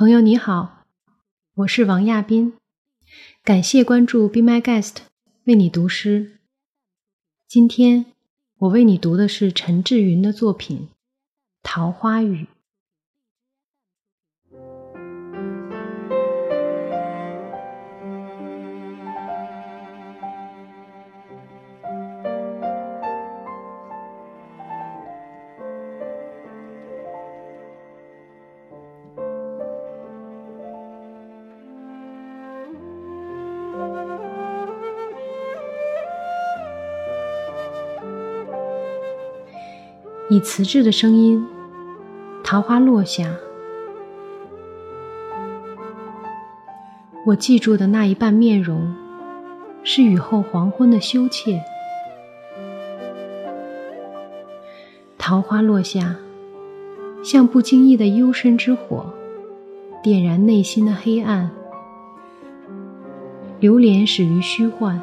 [0.00, 0.86] 朋友你好，
[1.56, 2.54] 我是王亚斌，
[3.44, 5.00] 感谢关注 Be My Guest，
[5.44, 6.38] 为你读诗。
[7.46, 8.06] 今天
[8.60, 10.78] 我为你读的是陈志云的作品
[11.62, 12.44] 《桃花雨》。
[40.32, 41.44] 以瓷质的声音，
[42.44, 43.34] 桃花落下。
[47.26, 48.94] 我记住的那一半面容，
[49.82, 51.60] 是雨后黄昏的羞怯。
[55.18, 56.14] 桃花落下，
[57.24, 59.12] 像不经意的幽深之火，
[60.00, 61.50] 点燃内心的黑暗。
[63.58, 65.00] 流连始于虚幻，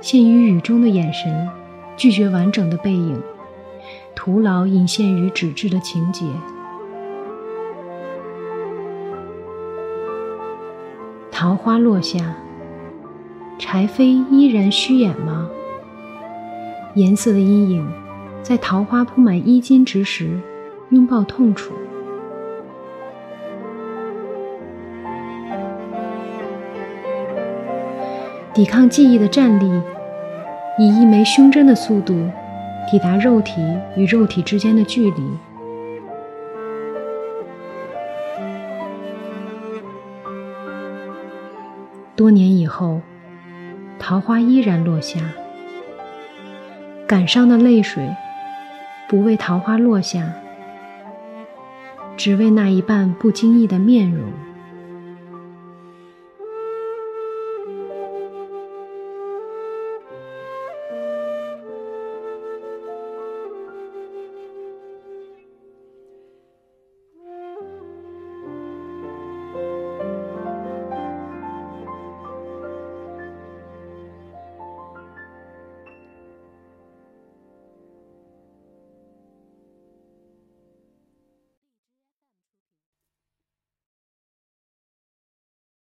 [0.00, 1.48] 陷于雨中的眼神，
[1.96, 3.16] 拒绝完整的背影。
[4.16, 6.24] 徒劳隐现于纸质的情节。
[11.30, 12.34] 桃花落下，
[13.58, 15.48] 柴扉依然虚掩吗？
[16.94, 17.88] 颜色的阴影，
[18.42, 20.40] 在桃花铺满衣襟之时，
[20.88, 21.74] 拥抱痛楚。
[28.54, 29.70] 抵抗记忆的站立，
[30.78, 32.28] 以一枚胸针的速度。
[32.88, 33.60] 抵达肉体
[33.96, 35.22] 与肉体之间的距离。
[42.14, 43.00] 多年以后，
[43.98, 45.20] 桃花依然落下，
[47.06, 48.08] 感伤的泪水
[49.08, 50.32] 不为桃花落下，
[52.16, 54.32] 只为那一半不经意的面容。